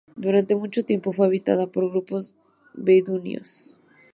[0.15, 2.33] Durante mucho tiempo fue habitada por grupos
[2.73, 3.79] beduinos.